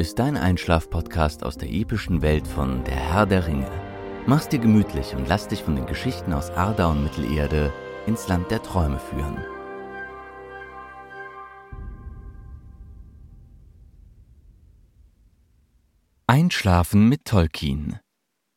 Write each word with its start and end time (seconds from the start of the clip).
ist 0.00 0.18
dein 0.18 0.38
Einschlaf-Podcast 0.38 1.44
aus 1.44 1.58
der 1.58 1.70
epischen 1.70 2.22
Welt 2.22 2.46
von 2.46 2.82
Der 2.84 2.96
Herr 2.96 3.26
der 3.26 3.46
Ringe. 3.46 3.70
Mach's 4.26 4.48
dir 4.48 4.58
gemütlich 4.58 5.14
und 5.14 5.28
lass 5.28 5.46
dich 5.46 5.62
von 5.62 5.76
den 5.76 5.84
Geschichten 5.84 6.32
aus 6.32 6.48
Arda 6.48 6.86
und 6.86 7.02
Mittelerde 7.02 7.70
ins 8.06 8.26
Land 8.26 8.50
der 8.50 8.62
Träume 8.62 8.98
führen. 8.98 9.36
Einschlafen 16.26 17.06
mit 17.10 17.26
Tolkien. 17.26 18.00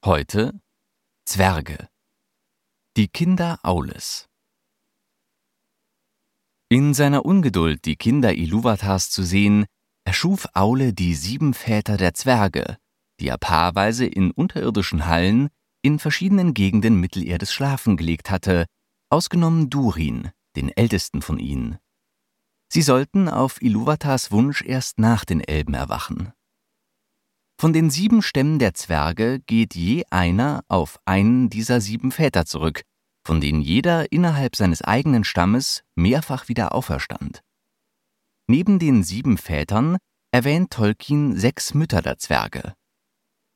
Heute 0.05 0.57
Zwerge. 1.25 1.89
Die 2.95 3.09
Kinder 3.09 3.59
Aules. 3.63 4.29
In 6.69 6.93
seiner 6.93 7.25
Ungeduld, 7.25 7.83
die 7.83 7.97
Kinder 7.97 8.33
Iluvatars 8.33 9.09
zu 9.09 9.23
sehen, 9.23 9.65
erschuf 10.05 10.47
Aule 10.53 10.93
die 10.93 11.15
sieben 11.15 11.53
Väter 11.53 11.97
der 11.97 12.13
Zwerge, 12.13 12.77
die 13.19 13.27
er 13.27 13.37
paarweise 13.37 14.05
in 14.05 14.31
unterirdischen 14.31 15.07
Hallen 15.07 15.49
in 15.81 15.99
verschiedenen 15.99 16.53
Gegenden 16.53 16.99
Mittelerdes 16.99 17.53
schlafen 17.53 17.97
gelegt 17.97 18.29
hatte, 18.31 18.65
ausgenommen 19.09 19.69
Durin, 19.69 20.31
den 20.55 20.69
ältesten 20.69 21.21
von 21.21 21.39
ihnen. 21.39 21.77
Sie 22.71 22.81
sollten 22.81 23.29
auf 23.29 23.61
Iluvatars 23.61 24.31
Wunsch 24.31 24.63
erst 24.63 24.97
nach 24.97 25.25
den 25.25 25.41
Elben 25.41 25.73
erwachen. 25.73 26.33
Von 27.59 27.71
den 27.71 27.89
sieben 27.89 28.21
Stämmen 28.21 28.59
der 28.59 28.73
Zwerge 28.73 29.39
geht 29.45 29.75
je 29.75 30.03
einer 30.09 30.63
auf 30.67 30.99
einen 31.05 31.49
dieser 31.49 31.81
sieben 31.81 32.11
Väter 32.11 32.45
zurück, 32.45 32.81
von 33.25 33.39
denen 33.39 33.61
jeder 33.61 34.11
innerhalb 34.11 34.55
seines 34.55 34.81
eigenen 34.81 35.23
Stammes 35.23 35.83
mehrfach 35.95 36.49
wieder 36.49 36.73
auferstand. 36.73 37.43
Neben 38.53 38.77
den 38.77 39.01
sieben 39.01 39.39
Vätern 39.39 39.97
erwähnt 40.31 40.69
Tolkien 40.69 41.35
sechs 41.35 41.73
Mütter 41.73 42.03
der 42.03 42.19
Zwerge. 42.19 42.75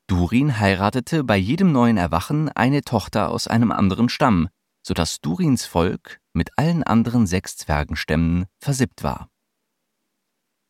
Durin 0.07 0.59
heiratete 0.59 1.23
bei 1.23 1.37
jedem 1.37 1.71
neuen 1.71 1.97
Erwachen 1.97 2.49
eine 2.49 2.81
Tochter 2.81 3.29
aus 3.29 3.47
einem 3.47 3.71
anderen 3.71 4.09
Stamm, 4.09 4.49
sodass 4.81 5.21
Durins 5.21 5.67
Volk 5.67 6.19
mit 6.33 6.49
allen 6.57 6.81
anderen 6.81 7.27
sechs 7.27 7.57
Zwergenstämmen 7.57 8.47
versippt 8.59 9.03
war. 9.03 9.29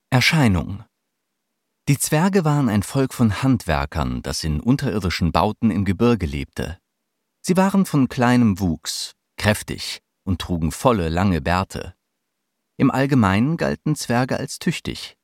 Erscheinung 0.10 0.84
Die 1.88 1.98
Zwerge 1.98 2.44
waren 2.44 2.68
ein 2.68 2.84
Volk 2.84 3.14
von 3.14 3.42
Handwerkern, 3.42 4.24
das 4.24 4.44
in 4.44 4.60
unterirdischen 4.60 5.32
Bauten 5.32 5.72
im 5.72 5.86
Gebirge 5.86 6.26
lebte. 6.26 6.80
Sie 7.42 7.56
waren 7.56 7.86
von 7.86 8.10
kleinem 8.10 8.60
Wuchs, 8.60 9.14
kräftig 9.38 10.02
und 10.26 10.42
trugen 10.42 10.74
volle, 10.74 11.08
lange 11.08 11.40
Bärte. 11.40 11.97
Im 12.78 12.92
Allgemeinen 12.92 13.58
galten 13.58 13.96
Zwerge 13.96 14.38
als 14.38 14.60
tüchtig. 14.60 15.18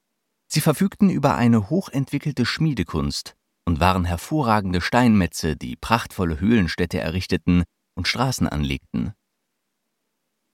Sie 0.48 0.62
verfügten 0.62 1.10
über 1.10 1.36
eine 1.36 1.70
hochentwickelte 1.70 2.46
Schmiedekunst 2.46 3.36
und 3.66 3.80
waren 3.80 4.06
hervorragende 4.06 4.82
Steinmetze, 4.82 5.56
die 5.56 5.76
prachtvolle 5.76 6.40
Höhlenstädte 6.40 7.00
errichteten 7.00 7.64
und 7.96 8.08
Straßen 8.08 8.48
anlegten. 8.48 9.14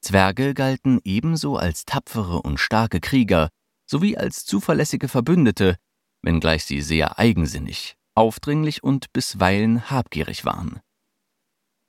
Zwerge 0.02 0.54
galten 0.54 1.00
ebenso 1.04 1.58
als 1.58 1.86
tapfere 1.86 2.42
und 2.42 2.60
starke 2.60 3.00
Krieger 3.00 3.50
sowie 3.90 4.18
als 4.18 4.46
zuverlässige 4.46 5.08
Verbündete, 5.08 5.78
wenngleich 6.22 6.66
sie 6.66 6.82
sehr 6.82 7.18
eigensinnig, 7.18 7.96
aufdringlich 8.14 8.84
und 8.84 9.12
bisweilen 9.14 9.90
habgierig 9.90 10.46
waren. 10.46 10.80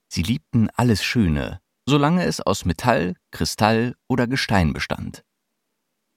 Sie 0.09 0.23
liebten 0.23 0.71
alles 0.71 1.05
Schöne, 1.05 1.61
solange 1.91 2.25
es 2.25 2.41
aus 2.41 2.65
Metall, 2.65 3.17
Kristall 3.33 3.97
oder 4.09 4.27
Gestein 4.27 4.73
bestand. 4.73 5.25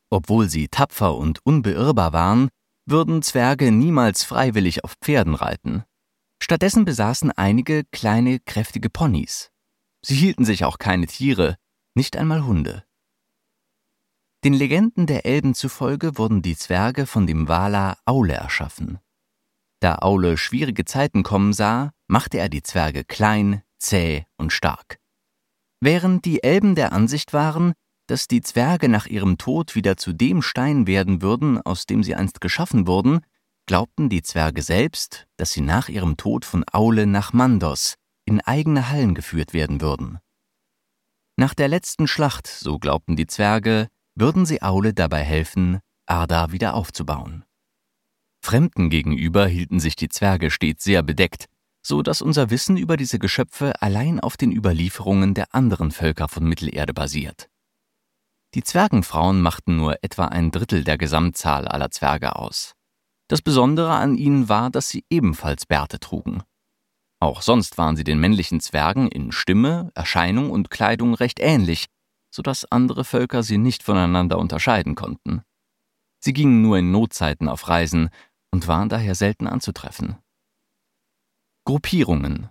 Obwohl 0.09 0.47
sie 0.47 0.69
tapfer 0.69 1.17
und 1.17 1.39
unbeirrbar 1.43 2.13
waren, 2.13 2.49
würden 2.85 3.21
Zwerge 3.23 3.71
niemals 3.71 4.23
freiwillig 4.23 4.83
auf 4.83 4.93
Pferden 5.01 5.35
reiten. 5.35 5.83
Stattdessen 6.41 6.85
besaßen 6.85 7.31
einige 7.31 7.83
kleine, 7.91 8.39
kräftige 8.39 8.89
Ponys. 8.89 9.49
Sie 10.05 10.15
hielten 10.15 10.45
sich 10.45 10.65
auch 10.65 10.77
keine 10.77 11.07
Tiere, 11.07 11.57
nicht 11.95 12.15
einmal 12.15 12.45
Hunde. 12.45 12.83
Den 14.43 14.53
Legenden 14.53 15.07
der 15.07 15.25
Elben 15.25 15.55
zufolge 15.55 16.17
wurden 16.17 16.41
die 16.41 16.57
Zwerge 16.57 17.07
von 17.07 17.25
dem 17.25 17.47
Wala 17.47 17.97
Aule 18.05 18.33
erschaffen. 18.33 18.99
Da 19.79 19.99
Aule 19.99 20.37
schwierige 20.37 20.85
Zeiten 20.85 21.23
kommen 21.23 21.53
sah, 21.53 21.91
machte 22.07 22.37
er 22.37 22.49
die 22.49 22.61
Zwerge 22.61 23.03
klein, 23.03 23.63
zäh 23.79 24.25
und 24.37 24.51
stark. 24.51 24.99
Während 25.85 26.23
die 26.23 26.41
Elben 26.41 26.75
der 26.75 26.93
Ansicht 26.93 27.33
waren, 27.33 27.73
dass 28.07 28.29
die 28.29 28.39
Zwerge 28.39 28.87
nach 28.87 29.05
ihrem 29.05 29.37
Tod 29.37 29.75
wieder 29.75 29.97
zu 29.97 30.13
dem 30.13 30.41
Stein 30.41 30.87
werden 30.87 31.21
würden, 31.21 31.59
aus 31.61 31.85
dem 31.85 32.03
sie 32.03 32.15
einst 32.15 32.39
geschaffen 32.39 32.87
wurden, 32.87 33.19
glaubten 33.65 34.07
die 34.07 34.21
Zwerge 34.21 34.61
selbst, 34.61 35.27
dass 35.35 35.51
sie 35.51 35.59
nach 35.59 35.89
ihrem 35.89 36.15
Tod 36.15 36.45
von 36.45 36.63
Aule 36.71 37.05
nach 37.05 37.33
Mandos 37.33 37.95
in 38.23 38.39
eigene 38.39 38.87
Hallen 38.87 39.13
geführt 39.13 39.51
werden 39.51 39.81
würden. 39.81 40.19
Nach 41.35 41.53
der 41.53 41.67
letzten 41.67 42.07
Schlacht, 42.07 42.47
so 42.47 42.79
glaubten 42.79 43.17
die 43.17 43.27
Zwerge, 43.27 43.89
würden 44.15 44.45
sie 44.45 44.61
Aule 44.61 44.93
dabei 44.93 45.25
helfen, 45.25 45.79
Arda 46.05 46.53
wieder 46.53 46.75
aufzubauen. 46.75 47.43
Fremden 48.41 48.89
gegenüber 48.89 49.47
hielten 49.47 49.81
sich 49.81 49.97
die 49.97 50.07
Zwerge 50.07 50.49
stets 50.49 50.85
sehr 50.85 51.03
bedeckt, 51.03 51.47
so 51.85 52.01
dass 52.01 52.21
unser 52.21 52.49
Wissen 52.49 52.77
über 52.77 52.97
diese 52.97 53.19
Geschöpfe 53.19 53.81
allein 53.81 54.19
auf 54.19 54.37
den 54.37 54.51
Überlieferungen 54.51 55.33
der 55.33 55.53
anderen 55.53 55.91
Völker 55.91 56.27
von 56.27 56.45
Mittelerde 56.45 56.93
basiert. 56.93 57.49
Die 58.55 58.63
Zwergenfrauen 58.63 59.41
machten 59.41 59.75
nur 59.75 59.97
etwa 60.03 60.25
ein 60.25 60.51
Drittel 60.51 60.83
der 60.83 60.97
Gesamtzahl 60.97 61.67
aller 61.67 61.91
Zwerge 61.91 62.35
aus. 62.35 62.73
Das 63.27 63.41
Besondere 63.41 63.93
an 63.93 64.15
ihnen 64.15 64.47
war, 64.47 64.69
dass 64.69 64.89
sie 64.89 65.05
ebenfalls 65.09 65.65
Bärte 65.65 65.99
trugen. 65.99 66.43
Auch 67.19 67.41
sonst 67.41 67.77
waren 67.77 67.95
sie 67.95 68.03
den 68.03 68.19
männlichen 68.19 68.59
Zwergen 68.59 69.07
in 69.07 69.31
Stimme, 69.31 69.91
Erscheinung 69.95 70.51
und 70.51 70.69
Kleidung 70.69 71.13
recht 71.15 71.39
ähnlich, 71.39 71.87
so 72.29 72.41
dass 72.41 72.65
andere 72.65 73.05
Völker 73.05 73.43
sie 73.43 73.57
nicht 73.57 73.83
voneinander 73.83 74.37
unterscheiden 74.37 74.95
konnten. 74.95 75.41
Sie 76.19 76.33
gingen 76.33 76.61
nur 76.61 76.77
in 76.77 76.91
Notzeiten 76.91 77.49
auf 77.49 77.67
Reisen 77.67 78.09
und 78.51 78.67
waren 78.67 78.89
daher 78.89 79.15
selten 79.15 79.47
anzutreffen. 79.47 80.17
Gruppierungen 81.65 82.49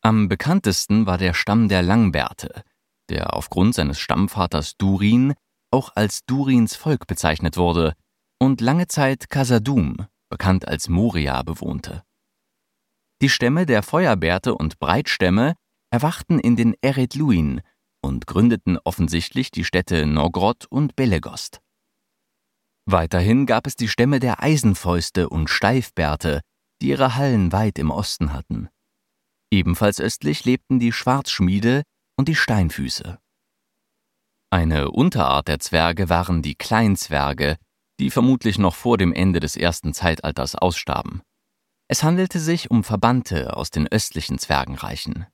Am 0.00 0.26
bekanntesten 0.28 1.04
war 1.04 1.18
der 1.18 1.34
Stamm 1.34 1.68
der 1.68 1.82
Langbärte, 1.82 2.64
der 3.10 3.34
aufgrund 3.34 3.74
seines 3.74 3.98
Stammvaters 3.98 4.78
Durin 4.78 5.34
auch 5.70 5.90
als 5.94 6.24
Durins 6.24 6.76
Volk 6.76 7.06
bezeichnet 7.06 7.58
wurde 7.58 7.92
und 8.40 8.62
lange 8.62 8.86
Zeit 8.86 9.28
Kasadum, 9.28 10.06
bekannt 10.30 10.66
als 10.66 10.88
Moria, 10.88 11.42
bewohnte. 11.42 12.02
Die 13.20 13.28
Stämme 13.28 13.66
der 13.66 13.82
Feuerbärte 13.82 14.54
und 14.54 14.78
Breitstämme 14.78 15.54
erwachten 15.90 16.38
in 16.38 16.56
den 16.56 16.74
Eretluin 16.80 17.60
und 18.00 18.26
gründeten 18.26 18.78
offensichtlich 18.82 19.50
die 19.50 19.64
Städte 19.64 20.06
Nogrod 20.06 20.64
und 20.70 20.96
Belegost. 20.96 21.60
Weiterhin 22.86 23.44
gab 23.44 23.66
es 23.66 23.76
die 23.76 23.88
Stämme 23.88 24.20
der 24.20 24.42
Eisenfäuste 24.42 25.28
und 25.28 25.50
Steifbärte, 25.50 26.40
die 26.84 26.90
ihre 26.90 27.14
Hallen 27.14 27.50
weit 27.50 27.78
im 27.78 27.90
Osten 27.90 28.34
hatten. 28.34 28.68
Ebenfalls 29.50 30.00
östlich 30.00 30.44
lebten 30.44 30.78
die 30.78 30.92
Schwarzschmiede 30.92 31.82
und 32.18 32.28
die 32.28 32.34
Steinfüße. 32.34 33.18
Eine 34.50 34.90
Unterart 34.90 35.48
der 35.48 35.60
Zwerge 35.60 36.10
waren 36.10 36.42
die 36.42 36.54
Kleinzwerge, 36.54 37.56
die 38.00 38.10
vermutlich 38.10 38.58
noch 38.58 38.74
vor 38.74 38.98
dem 38.98 39.14
Ende 39.14 39.40
des 39.40 39.56
ersten 39.56 39.94
Zeitalters 39.94 40.56
ausstarben. 40.56 41.22
Es 41.88 42.02
handelte 42.02 42.38
sich 42.38 42.70
um 42.70 42.84
Verbannte 42.84 43.56
aus 43.56 43.70
den 43.70 43.88
östlichen 43.88 44.38
Zwergenreichen. 44.38 45.26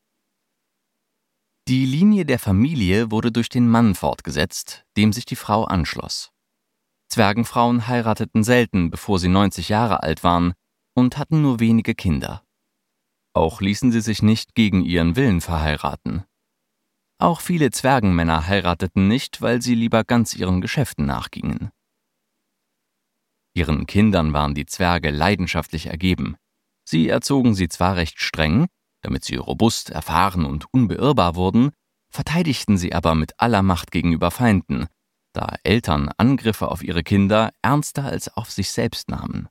Die 1.67 1.85
Linie 1.85 2.27
der 2.27 2.39
Familie 2.39 3.11
wurde 3.11 3.33
durch 3.33 3.49
den 3.49 3.69
Mann 3.69 3.97
fortgesetzt, 3.97 4.85
dem 4.97 5.13
sich 5.13 5.25
die 5.25 5.37
Frau 5.37 5.65
anschloss. 5.65 6.31
Zwergenfrauen 7.09 7.89
heirateten 7.89 8.45
selten, 8.45 8.91
bevor 8.91 9.19
sie 9.19 9.29
90 9.29 9.69
Jahre 9.69 10.05
alt 10.05 10.23
waren, 10.23 10.55
und 10.95 11.19
hatten 11.19 11.43
nur 11.43 11.61
wenige 11.61 11.95
Kinder. 11.95 12.45
Auch 13.33 13.61
ließen 13.61 13.93
sie 13.93 14.01
sich 14.01 14.23
nicht 14.23 14.55
gegen 14.55 14.85
ihren 14.85 15.17
Willen 15.17 15.41
verheiraten. 15.41 16.25
Auch 17.19 17.41
viele 17.41 17.71
Zwergenmänner 17.71 18.47
heirateten 18.47 19.07
nicht, 19.07 19.43
weil 19.43 19.61
sie 19.63 19.75
lieber 19.75 20.05
ganz 20.05 20.35
ihren 20.35 20.61
Geschäften 20.61 21.07
nachgingen. 21.07 21.71
Ihren 23.55 23.87
Kindern 23.87 24.33
waren 24.33 24.55
die 24.55 24.67
Zwerge 24.67 25.11
leidenschaftlich 25.11 25.87
ergeben. 25.87 26.37
Sie 26.85 27.09
erzogen 27.09 27.55
sie 27.55 27.69
zwar 27.69 27.97
recht 27.97 28.21
streng, 28.21 28.67
damit 29.03 29.25
sie 29.25 29.37
robust, 29.37 29.91
erfahren 29.91 30.45
und 30.45 30.73
unbeirrbar 30.73 31.35
wurden, 31.35 31.71
verteidigten 32.11 32.79
sie 32.79 32.95
aber 32.95 33.15
mit 33.15 33.39
aller 33.39 33.63
Macht 33.63 33.91
gegenüber 33.91 34.31
Feinden, 34.31 34.89
da 35.33 35.57
Eltern 35.63 36.11
Angriffe 36.17 36.69
auf 36.69 36.83
ihre 36.83 37.03
Kinder 37.03 37.53
ernster 37.63 38.05
als 38.05 38.35
auf 38.35 38.51
sich 38.51 38.71
selbst 38.71 39.09
nahmen. 39.09 39.49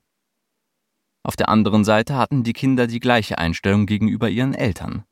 Auf 1.22 1.36
der 1.36 1.48
anderen 1.48 1.84
Seite 1.84 2.16
hatten 2.16 2.42
die 2.42 2.52
Kinder 2.52 2.86
die 2.86 3.00
gleiche 3.00 3.38
Einstellung 3.38 3.86
gegenüber 3.86 4.28
ihren 4.28 4.54
Eltern. 4.54 5.04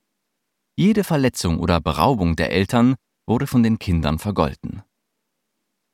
Jede 0.77 1.05
Verletzung 1.05 1.59
oder 1.59 1.81
Beraubung 1.81 2.37
der 2.37 2.51
Eltern 2.53 2.95
wurde 3.27 3.47
von 3.47 3.63
den 3.63 3.79
Kindern 3.79 4.19
vergolten. 4.19 4.83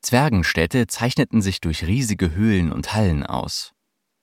Zwergenstädte 0.01 0.87
zeichneten 0.87 1.41
sich 1.41 1.59
durch 1.59 1.85
riesige 1.85 2.35
Höhlen 2.35 2.71
und 2.71 2.93
Hallen 2.93 3.25
aus. 3.25 3.73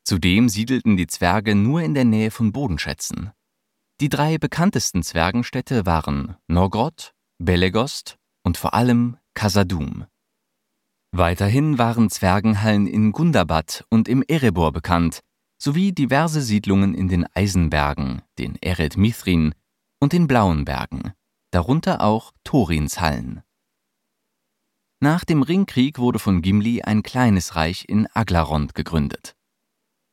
Zudem 0.05 0.49
siedelten 0.49 0.97
die 0.97 1.09
Zwerge 1.09 1.55
nur 1.55 1.83
in 1.83 1.95
der 1.95 2.05
Nähe 2.05 2.31
von 2.31 2.53
Bodenschätzen. 2.53 3.33
Die 4.01 4.09
drei 4.09 4.39
bekanntesten 4.39 5.03
Zwergenstädte 5.03 5.85
waren 5.87 6.37
Norgrod, 6.47 7.13
Belegost 7.39 8.17
und 8.45 8.57
vor 8.57 8.75
allem 8.75 9.19
Kasadum. 9.35 10.07
Weiterhin 11.13 11.79
waren 11.79 12.09
Zwergenhallen 12.09 12.87
in 12.87 13.13
Gundabad 13.13 13.85
und 13.91 14.09
im 14.09 14.23
Erebor 14.27 14.73
bekannt, 14.73 15.21
sowie 15.63 15.93
diverse 15.93 16.41
Siedlungen 16.41 16.95
in 16.95 17.09
den 17.09 17.27
Eisenbergen, 17.35 18.23
den 18.39 18.57
Eret 18.57 18.97
Mithrin 18.97 19.55
und 20.01 20.13
den 20.13 20.27
Blauen 20.27 20.65
Bergen, 20.65 21.13
darunter 21.53 22.01
auch 22.01 22.33
Thorins 22.43 23.01
Hallen. 23.01 23.43
Nach 25.01 25.25
dem 25.25 25.43
Ringkrieg 25.43 25.99
wurde 25.99 26.19
von 26.19 26.43
Gimli 26.43 26.83
ein 26.83 27.03
kleines 27.03 27.55
Reich 27.55 27.85
in 27.89 28.09
Aglarond 28.15 28.75
gegründet. 28.75 29.37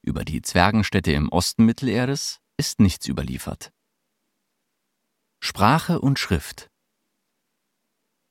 Über 0.01 0.25
die 0.25 0.41
Zwergenstädte 0.41 1.11
im 1.11 1.29
Osten 1.29 1.65
Mittelerdes 1.65 2.39
ist 2.57 2.79
nichts 2.79 3.07
überliefert. 3.07 3.71
Sprache 5.41 6.01
und 6.01 6.19
Schrift 6.19 6.69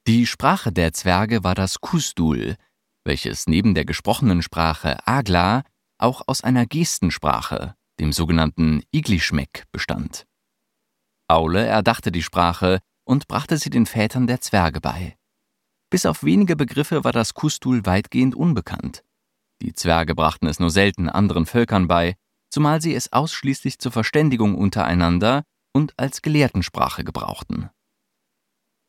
die 0.08 0.26
Sprache 0.26 0.72
der 0.72 0.94
Zwerge 0.94 1.44
war 1.44 1.54
das 1.54 1.82
Kusdul, 1.82 2.56
welches 3.04 3.46
neben 3.46 3.74
der 3.74 3.84
gesprochenen 3.84 4.40
Sprache 4.40 5.06
Agla 5.06 5.64
auch 5.98 6.22
aus 6.26 6.42
einer 6.42 6.66
Gestensprache, 6.66 7.74
dem 8.00 8.12
sogenannten 8.12 8.82
Iglischmeck, 8.90 9.64
bestand. 9.72 10.26
Aule 11.28 11.66
erdachte 11.66 12.10
die 12.10 12.22
Sprache 12.22 12.80
und 13.04 13.28
brachte 13.28 13.58
sie 13.58 13.70
den 13.70 13.86
Vätern 13.86 14.26
der 14.26 14.40
Zwerge 14.40 14.80
bei. 14.80 15.16
Bis 15.90 16.06
auf 16.06 16.22
wenige 16.22 16.56
Begriffe 16.56 17.04
war 17.04 17.12
das 17.12 17.34
Kusdul 17.34 17.84
weitgehend 17.86 18.34
unbekannt. 18.34 19.04
Die 19.60 19.72
Zwerge 19.72 20.14
brachten 20.14 20.46
es 20.46 20.60
nur 20.60 20.70
selten 20.70 21.08
anderen 21.08 21.46
Völkern 21.46 21.88
bei, 21.88 22.14
zumal 22.50 22.80
sie 22.80 22.94
es 22.94 23.12
ausschließlich 23.12 23.78
zur 23.78 23.92
Verständigung 23.92 24.54
untereinander 24.54 25.44
und 25.72 25.98
als 25.98 26.22
Gelehrtensprache 26.22 27.04
gebrauchten. 27.04 27.70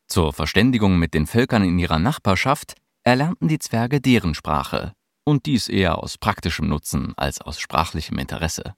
Zur 0.07 0.33
Verständigung 0.33 0.97
mit 0.97 1.13
den 1.13 1.27
Völkern 1.27 1.63
in 1.63 1.77
ihrer 1.79 1.99
Nachbarschaft 1.99 2.75
erlernten 3.03 3.47
die 3.47 3.59
Zwerge 3.59 4.01
deren 4.01 4.33
Sprache, 4.33 4.93
und 5.29 5.45
dies 5.45 5.69
eher 5.69 5.99
aus 5.99 6.17
praktischem 6.17 6.67
Nutzen 6.67 7.13
als 7.15 7.39
aus 7.39 7.59
sprachlichem 7.59 8.17
Interesse. 8.17 8.73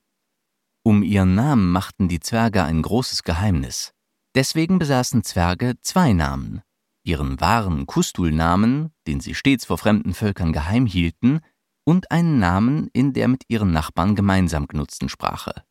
Um 0.84 1.02
ihren 1.02 1.34
Namen 1.36 1.72
machten 1.72 2.10
die 2.10 2.20
Zwerge 2.20 2.64
ein 2.64 2.82
großes 2.82 3.24
Geheimnis. 3.24 3.94
Deswegen 4.36 4.78
besaßen 4.78 5.24
Zwerge 5.24 5.76
zwei 5.82 6.14
Namen, 6.14 6.62
ihren 7.04 7.40
wahren 7.40 7.86
Kustul-Namen, 7.86 8.92
den 9.08 9.20
sie 9.20 9.34
stets 9.34 9.66
vor 9.66 9.78
fremden 9.78 10.14
Völkern 10.14 10.54
geheim 10.54 10.86
hielten, 10.86 11.40
und 11.84 12.12
einen 12.12 12.40
Namen 12.40 12.90
in 12.94 13.14
der 13.14 13.28
mit 13.28 13.44
ihren 13.48 13.72
Nachbarn 13.72 14.16
gemeinsam 14.16 14.68
genutzten 14.68 15.10
Sprache. 15.10 15.64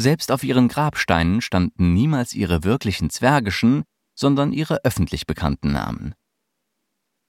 Selbst 0.00 0.32
auf 0.32 0.44
ihren 0.44 0.68
Grabsteinen 0.68 1.40
standen 1.40 1.92
niemals 1.94 2.32
ihre 2.32 2.64
wirklichen 2.64 3.10
zwergischen, 3.10 3.84
sondern 4.14 4.52
ihre 4.52 4.84
öffentlich 4.84 5.26
bekannten 5.26 5.72
Namen. 5.72 6.14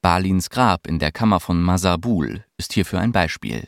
Balins 0.01 0.49
Grab 0.49 0.87
in 0.87 0.97
der 0.97 1.11
Kammer 1.11 1.41
von 1.41 1.61
Masabul 1.61 2.45
ist 2.57 2.71
hierfür 2.71 3.01
ein 3.01 3.11
Beispiel. 3.11 3.67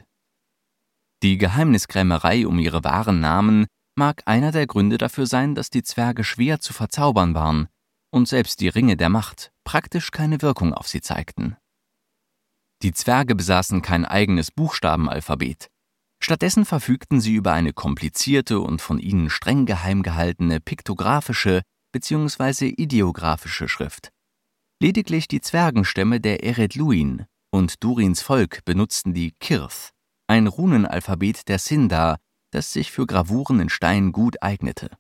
Die 1.24 1.38
Geheimniskrämerei 1.38 2.48
um 2.48 2.58
ihre 2.58 2.86
wahren 2.86 3.20
Namen 3.20 3.68
mag 3.96 4.22
einer 4.26 4.54
der 4.54 4.66
Gründe 4.66 4.98
dafür 4.98 5.26
sein, 5.26 5.56
dass 5.56 5.70
die 5.70 5.84
Zwerge 5.84 6.24
schwer 6.24 6.62
zu 6.62 6.72
verzaubern 6.72 7.36
waren 7.36 7.68
und 8.12 8.30
selbst 8.30 8.62
die 8.62 8.70
Ringe 8.70 8.96
der 8.96 9.10
Macht 9.10 9.52
praktisch 9.66 10.12
keine 10.12 10.42
Wirkung 10.42 10.74
auf 10.74 10.88
sie 10.88 11.02
zeigten. 11.02 11.58
Die 12.82 12.94
Zwerge 12.94 13.36
besaßen 13.36 13.82
kein 13.82 14.06
eigenes 14.06 14.52
Buchstabenalphabet. 14.52 15.68
Stattdessen 16.24 16.64
verfügten 16.64 17.20
sie 17.20 17.34
über 17.34 17.52
eine 17.52 17.74
komplizierte 17.74 18.62
und 18.62 18.82
von 18.82 19.00
ihnen 19.00 19.30
streng 19.30 19.66
geheim 19.66 20.02
gehaltene 20.02 20.62
piktographische 20.62 21.62
bzw. 21.92 22.68
ideografische 22.70 23.68
Schrift. 23.68 24.12
Lediglich 24.82 25.28
die 25.28 25.42
Zwergenstämme 25.42 26.20
der 26.20 26.44
Eredluin 26.44 27.28
und 27.52 27.84
Durins 27.84 28.24
Volk 28.24 28.66
benutzten 28.66 29.14
die 29.14 29.32
Kirth, 29.40 29.92
ein 30.26 30.48
Runenalphabet 30.48 31.48
der 31.48 31.60
Sindar, 31.60 32.18
das 32.50 32.74
sich 32.74 32.92
für 32.92 33.06
Gravuren 33.06 33.60
in 33.60 33.70
Stein 33.70 34.12
gut 34.12 34.42
eignete. 34.42 34.98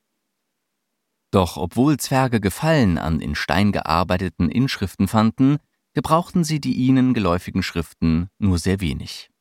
Doch 1.31 1.57
obwohl 1.57 1.97
Zwerge 1.97 2.39
Gefallen 2.39 2.99
an 2.99 3.21
in 3.21 3.33
Stein 3.33 3.71
gearbeiteten 3.71 4.51
Inschriften 4.51 5.07
fanden, 5.07 5.57
gebrauchten 5.95 6.43
sie 6.43 6.61
die 6.61 6.75
ihnen 6.75 7.15
geläufigen 7.15 7.63
Schriften 7.63 8.29
nur 8.37 8.59
sehr 8.59 8.81
wenig. 8.81 9.31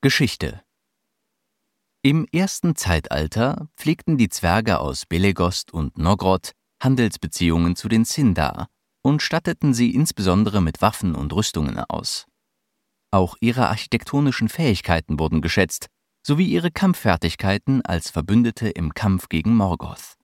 Geschichte 0.00 0.62
im 2.02 2.26
ersten 2.32 2.76
Zeitalter 2.76 3.68
pflegten 3.76 4.16
die 4.16 4.30
Zwerge 4.30 4.78
aus 4.78 5.04
Belegost 5.04 5.70
und 5.70 5.98
Nogrod 5.98 6.52
Handelsbeziehungen 6.80 7.76
zu 7.76 7.88
den 7.88 8.04
Sindar 8.04 8.68
und 9.02 9.22
statteten 9.22 9.74
sie 9.74 9.94
insbesondere 9.94 10.60
mit 10.60 10.82
Waffen 10.82 11.14
und 11.14 11.32
Rüstungen 11.32 11.78
aus. 11.78 12.26
Auch 13.10 13.36
ihre 13.40 13.68
architektonischen 13.68 14.48
Fähigkeiten 14.48 15.18
wurden 15.18 15.40
geschätzt, 15.40 15.86
sowie 16.26 16.46
ihre 16.46 16.70
Kampffertigkeiten 16.70 17.82
als 17.82 18.10
Verbündete 18.10 18.68
im 18.68 18.94
Kampf 18.94 19.28
gegen 19.28 19.54
Morgoth. 19.54 20.16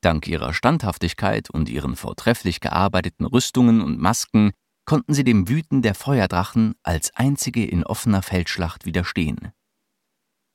Dank 0.00 0.26
ihrer 0.26 0.52
Standhaftigkeit 0.52 1.48
und 1.50 1.68
ihren 1.68 1.96
vortrefflich 1.96 2.60
gearbeiteten 2.60 3.24
Rüstungen 3.24 3.80
und 3.80 4.00
Masken 4.00 4.52
konnten 4.84 5.14
sie 5.14 5.22
dem 5.22 5.48
Wüten 5.48 5.82
der 5.82 5.94
Feuerdrachen 5.94 6.74
als 6.82 7.14
einzige 7.14 7.64
in 7.64 7.84
offener 7.84 8.22
Feldschlacht 8.22 8.84
widerstehen. 8.84 9.52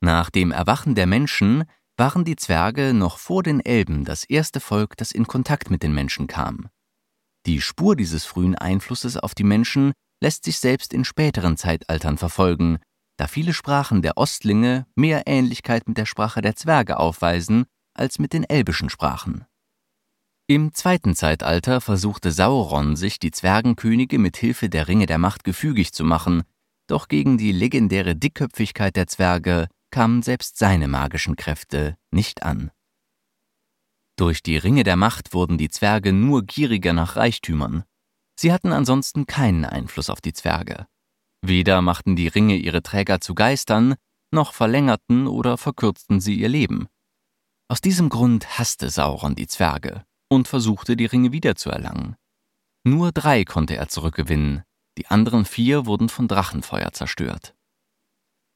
Nach 0.02 0.30
dem 0.30 0.52
Erwachen 0.52 0.96
der 0.96 1.08
Menschen 1.08 1.64
waren 1.98 2.24
die 2.24 2.36
Zwerge 2.36 2.94
noch 2.94 3.18
vor 3.18 3.44
den 3.44 3.60
Elben 3.60 4.06
das 4.06 4.24
erste 4.24 4.60
Volk, 4.60 4.96
das 4.98 5.12
in 5.12 5.28
Kontakt 5.28 5.70
mit 5.72 5.84
den 5.84 5.94
Menschen 5.94 6.28
kam. 6.28 6.70
Die 7.46 7.60
Spur 7.62 7.96
dieses 7.96 8.26
frühen 8.26 8.56
Einflusses 8.56 9.18
auf 9.18 9.34
die 9.34 9.44
Menschen 9.44 9.94
lässt 10.22 10.44
sich 10.44 10.60
selbst 10.60 10.94
in 10.94 11.06
späteren 11.06 11.58
Zeitaltern 11.58 12.18
verfolgen, 12.18 12.80
da 13.18 13.28
viele 13.28 13.54
Sprachen 13.54 14.02
der 14.02 14.18
Ostlinge 14.18 14.86
mehr 14.96 15.24
Ähnlichkeit 15.26 15.88
mit 15.88 15.98
der 15.98 16.06
Sprache 16.06 16.42
der 16.42 16.56
Zwerge 16.56 16.98
aufweisen 16.98 17.66
als 17.96 18.20
mit 18.20 18.34
den 18.34 18.44
elbischen 18.44 18.90
Sprachen. 18.90 19.46
Im 20.50 20.74
zweiten 20.74 21.16
Zeitalter 21.16 21.82
versuchte 21.82 22.32
Sauron, 22.32 22.96
sich 22.96 23.20
die 23.20 23.32
Zwergenkönige 23.32 24.20
mit 24.20 24.38
Hilfe 24.38 24.70
der 24.70 24.88
Ringe 24.88 25.08
der 25.08 25.18
Macht 25.18 25.44
gefügig 25.44 25.94
zu 25.94 26.06
machen, 26.06 26.44
doch 26.88 27.08
gegen 27.08 27.38
die 27.38 27.52
legendäre 27.52 28.16
Dickköpfigkeit 28.16 28.96
der 28.96 29.08
Zwerge 29.08 29.68
kamen 29.92 30.22
selbst 30.22 30.58
seine 30.58 30.88
magischen 30.88 31.36
Kräfte 31.36 31.98
nicht 32.12 32.44
an. 32.44 32.72
Durch 34.18 34.42
die 34.42 34.58
Ringe 34.58 34.84
der 34.84 34.96
Macht 34.96 35.34
wurden 35.34 35.58
die 35.58 35.70
Zwerge 35.70 36.12
nur 36.12 36.44
gieriger 36.44 36.94
nach 36.94 37.16
Reichtümern. 37.16 37.84
Sie 38.40 38.52
hatten 38.52 38.72
ansonsten 38.72 39.28
keinen 39.28 39.66
Einfluss 39.66 40.10
auf 40.10 40.22
die 40.22 40.34
Zwerge. 40.34 40.88
Weder 41.42 41.82
machten 41.82 42.16
die 42.16 42.28
Ringe 42.28 42.56
ihre 42.56 42.82
Träger 42.82 43.22
zu 43.22 43.36
Geistern, 43.36 43.96
noch 44.32 44.54
verlängerten 44.54 45.28
oder 45.28 45.58
verkürzten 45.58 46.20
sie 46.20 46.36
ihr 46.36 46.50
Leben. 46.50 46.88
Aus 47.70 47.82
diesem 47.82 48.10
Grund 48.10 48.58
hasste 48.58 48.90
Sauron 48.90 49.36
die 49.36 49.48
Zwerge 49.48 50.06
und 50.30 50.48
versuchte, 50.48 50.96
die 50.96 51.06
Ringe 51.06 51.32
wiederzuerlangen. 51.32 52.16
Nur 52.84 53.12
drei 53.12 53.44
konnte 53.44 53.76
er 53.76 53.88
zurückgewinnen, 53.88 54.64
die 54.98 55.08
anderen 55.08 55.46
vier 55.46 55.86
wurden 55.86 56.10
von 56.10 56.28
Drachenfeuer 56.28 56.92
zerstört. 56.94 57.54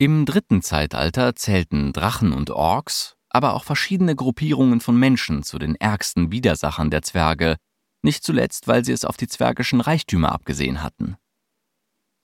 Im 0.01 0.25
dritten 0.25 0.63
Zeitalter 0.63 1.35
zählten 1.35 1.93
Drachen 1.93 2.33
und 2.33 2.49
Orks, 2.49 3.17
aber 3.29 3.53
auch 3.53 3.63
verschiedene 3.63 4.15
Gruppierungen 4.15 4.81
von 4.81 4.97
Menschen 4.97 5.43
zu 5.43 5.59
den 5.59 5.75
ärgsten 5.75 6.31
Widersachern 6.31 6.89
der 6.89 7.03
Zwerge, 7.03 7.57
nicht 8.01 8.23
zuletzt, 8.23 8.67
weil 8.67 8.83
sie 8.83 8.93
es 8.93 9.05
auf 9.05 9.15
die 9.15 9.27
zwergischen 9.27 9.79
Reichtümer 9.79 10.31
abgesehen 10.31 10.81
hatten. 10.81 11.17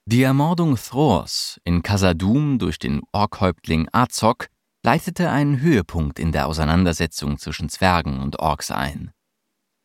Die 0.06 0.24
Ermordung 0.24 0.74
Thrors 0.74 1.60
in 1.62 1.84
Kasadum 1.84 2.58
durch 2.58 2.80
den 2.80 3.02
Orkhäuptling 3.12 3.88
Azog 3.92 4.48
leitete 4.84 5.30
einen 5.30 5.60
Höhepunkt 5.60 6.18
in 6.18 6.32
der 6.32 6.48
Auseinandersetzung 6.48 7.38
zwischen 7.38 7.68
Zwergen 7.68 8.18
und 8.18 8.40
Orks 8.40 8.72
ein. 8.72 9.12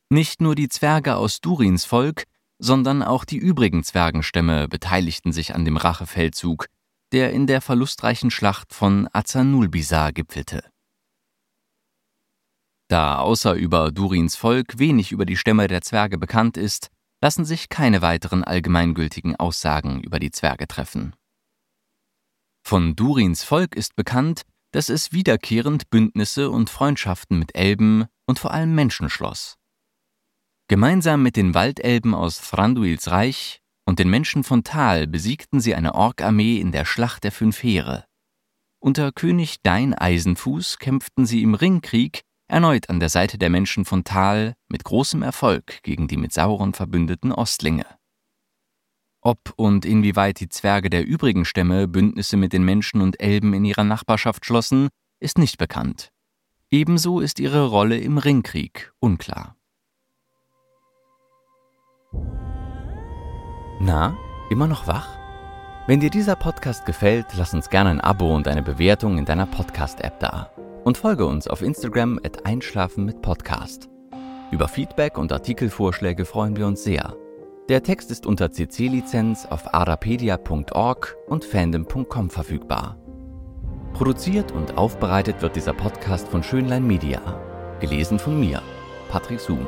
Nicht 0.09 0.41
nur 0.41 0.55
die 0.55 0.67
Zwerge 0.67 1.15
aus 1.15 1.41
Durins 1.41 1.85
Volk, 1.85 2.23
sondern 2.57 3.03
auch 3.03 3.23
die 3.23 3.37
übrigen 3.37 3.83
Zwergenstämme 3.83 4.67
beteiligten 4.67 5.31
sich 5.31 5.53
an 5.53 5.63
dem 5.63 5.77
Rachefeldzug, 5.77 6.65
der 7.13 7.31
in 7.31 7.47
der 7.47 7.61
verlustreichen 7.61 8.31
Schlacht 8.31 8.73
von 8.73 9.07
Azanulbisar 9.13 10.11
gipfelte. 10.11 10.69
Da 12.89 13.19
außer 13.19 13.53
über 13.53 13.91
Durins 13.91 14.35
Volk 14.35 14.79
wenig 14.79 15.11
über 15.11 15.25
die 15.25 15.37
Stämme 15.37 15.67
der 15.67 15.81
Zwerge 15.81 16.17
bekannt 16.17 16.57
ist, 16.57 16.89
lassen 17.21 17.45
sich 17.45 17.69
keine 17.69 18.01
weiteren 18.01 18.43
allgemeingültigen 18.43 19.35
Aussagen 19.35 20.01
über 20.01 20.19
die 20.19 20.31
Zwerge 20.31 20.67
treffen. 20.67 21.15
Von 22.65 22.95
Durins 22.95 23.43
Volk 23.43 23.75
ist 23.75 23.95
bekannt, 23.95 24.41
dass 24.71 24.89
es 24.89 25.11
wiederkehrend 25.11 25.89
Bündnisse 25.89 26.49
und 26.49 26.69
Freundschaften 26.69 27.37
mit 27.37 27.55
Elben 27.55 28.05
und 28.25 28.39
vor 28.39 28.51
allem 28.51 28.73
Menschen 28.73 29.09
schloss. 29.09 29.55
Gemeinsam 30.67 31.21
mit 31.21 31.35
den 31.35 31.53
Waldelben 31.53 32.15
aus 32.15 32.41
Thranduils 32.41 33.11
Reich 33.11 33.62
und 33.85 33.99
den 33.99 34.09
Menschen 34.09 34.43
von 34.43 34.63
Tal 34.63 35.07
besiegten 35.07 35.59
sie 35.59 35.75
eine 35.75 35.95
Orkarmee 35.95 36.57
in 36.57 36.71
der 36.71 36.85
Schlacht 36.85 37.23
der 37.23 37.31
Fünf 37.31 37.61
Heere. 37.63 38.05
Unter 38.79 39.11
König 39.11 39.61
Dein 39.63 39.93
Eisenfuß 39.93 40.79
kämpften 40.79 41.25
sie 41.25 41.41
im 41.41 41.53
Ringkrieg 41.53 42.21
erneut 42.47 42.89
an 42.89 42.99
der 42.99 43.09
Seite 43.09 43.37
der 43.37 43.49
Menschen 43.49 43.85
von 43.85 44.03
Tal 44.03 44.55
mit 44.67 44.83
großem 44.83 45.23
Erfolg 45.23 45.81
gegen 45.83 46.07
die 46.07 46.17
mit 46.17 46.33
Sauron 46.33 46.73
verbündeten 46.73 47.31
Ostlinge. 47.31 47.85
Ob 49.21 49.53
und 49.55 49.85
inwieweit 49.85 50.39
die 50.41 50.49
Zwerge 50.49 50.89
der 50.89 51.05
übrigen 51.05 51.45
Stämme 51.45 51.87
Bündnisse 51.87 52.35
mit 52.35 52.51
den 52.51 52.63
Menschen 52.63 53.01
und 53.01 53.21
Elben 53.21 53.53
in 53.53 53.63
ihrer 53.63 53.85
Nachbarschaft 53.85 54.45
schlossen, 54.45 54.89
ist 55.19 55.37
nicht 55.37 55.57
bekannt. 55.57 56.09
Ebenso 56.69 57.21
ist 57.21 57.39
ihre 57.39 57.67
Rolle 57.67 57.97
im 57.97 58.17
Ringkrieg 58.17 58.91
unklar. 58.99 59.55
Na, 63.85 64.15
immer 64.49 64.67
noch 64.67 64.87
wach? 64.87 65.09
Wenn 65.87 65.99
dir 65.99 66.09
dieser 66.09 66.37
Podcast 66.37 66.85
gefällt, 66.85 67.25
lass 67.35 67.53
uns 67.53 67.69
gerne 67.69 67.89
ein 67.89 67.99
Abo 67.99 68.33
und 68.33 68.47
eine 68.47 68.63
Bewertung 68.63 69.17
in 69.17 69.25
deiner 69.25 69.45
Podcast-App 69.45 70.21
da. 70.21 70.51
Und 70.85 70.97
folge 70.97 71.25
uns 71.25 71.49
auf 71.49 71.61
Instagram 71.61 72.17
at 72.23 72.45
Einschlafen 72.45 73.03
mit 73.03 73.21
Podcast. 73.21 73.89
Über 74.51 74.69
Feedback 74.69 75.17
und 75.17 75.33
Artikelvorschläge 75.33 76.23
freuen 76.23 76.55
wir 76.55 76.65
uns 76.65 76.85
sehr. 76.85 77.13
Der 77.67 77.83
Text 77.83 78.09
ist 78.09 78.25
unter 78.25 78.53
CC-Lizenz 78.53 79.45
auf 79.47 79.73
arapedia.org 79.73 81.17
und 81.27 81.43
fandom.com 81.43 82.29
verfügbar. 82.29 82.97
Produziert 83.91 84.53
und 84.53 84.77
aufbereitet 84.77 85.41
wird 85.41 85.57
dieser 85.57 85.73
Podcast 85.73 86.29
von 86.29 86.41
Schönlein 86.41 86.87
Media. 86.87 87.19
Gelesen 87.81 88.17
von 88.17 88.39
mir, 88.39 88.61
Patrick 89.09 89.41
Zoom. 89.41 89.67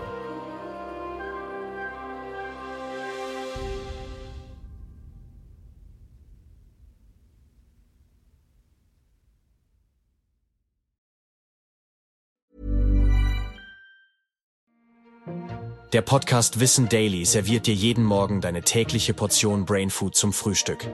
Der 15.94 16.01
Podcast 16.01 16.60
Wissen 16.60 16.89
Daily 16.89 17.25
serviert 17.25 17.68
dir 17.68 17.74
jeden 17.74 18.04
Morgen 18.04 18.42
deine 18.42 18.63
tägliche 18.63 19.13
Portion 19.13 19.65
Brainfood 19.65 20.15
zum 20.15 20.34
Frühstück. 20.34 20.88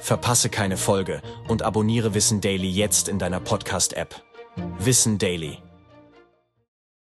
Verpasse 0.00 0.48
keine 0.48 0.76
Folge 0.76 1.20
und 1.48 1.62
abonniere 1.62 2.14
Wissen 2.14 2.40
Daily 2.40 2.68
jetzt 2.68 3.08
in 3.08 3.18
deiner 3.18 3.40
Podcast-App. 3.40 4.22
Wissen 4.78 5.18
Daily 5.18 5.58